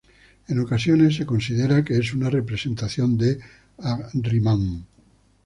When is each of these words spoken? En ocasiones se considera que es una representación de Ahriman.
En 0.47 0.57
ocasiones 0.59 1.15
se 1.15 1.27
considera 1.27 1.85
que 1.85 1.95
es 1.99 2.15
una 2.15 2.31
representación 2.31 3.19
de 3.19 3.37
Ahriman. 3.77 4.83